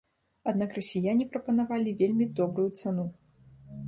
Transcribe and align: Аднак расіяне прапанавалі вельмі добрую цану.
Аднак 0.51 0.71
расіяне 0.77 1.27
прапанавалі 1.33 1.93
вельмі 1.99 2.25
добрую 2.39 2.65
цану. 2.79 3.05